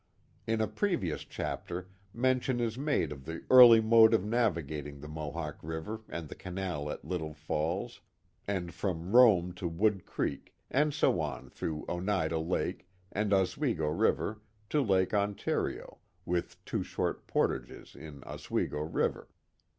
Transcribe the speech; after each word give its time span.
In 0.47 0.61
a 0.61 0.67
previous 0.67 1.21
chapter 1.23 1.87
mention 2.11 2.59
is 2.59 2.75
made 2.75 3.11
of 3.11 3.25
the 3.25 3.43
early 3.51 3.79
mode 3.79 4.15
of 4.15 4.25
navigating 4.25 4.99
the 4.99 5.07
Mohawk 5.07 5.59
River 5.61 6.01
and 6.09 6.27
the 6.27 6.33
canal 6.33 6.89
at 6.89 7.05
Little 7.05 7.35
Falls, 7.35 8.01
and 8.47 8.73
from 8.73 9.15
Rome 9.15 9.53
to 9.53 9.67
Wood 9.67 10.07
Creek, 10.07 10.55
and 10.71 10.91
so 10.91 11.19
on 11.21 11.51
through 11.51 11.85
Oneida 11.87 12.39
Lake 12.39 12.87
and 13.11 13.31
Oswego 13.31 13.89
River 13.89 14.41
to 14.71 14.81
Lake 14.81 15.13
Ontario, 15.13 15.99
with 16.25 16.57
two 16.65 16.81
short 16.81 17.27
portages 17.27 17.95
in 17.95 18.23
Oswego 18.23 18.79
River. 18.81 19.27